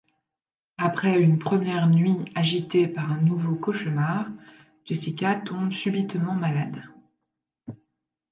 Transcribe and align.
Après 0.79 1.21
une 1.21 1.37
première 1.37 1.87
nuit 1.87 2.21
agitée 2.33 2.87
par 2.87 3.11
un 3.11 3.19
nouveau 3.21 3.53
cauchemar, 3.55 4.25
Jessica 4.83 5.35
tombe 5.35 5.71
subitement 5.71 6.33
malade. 6.33 6.81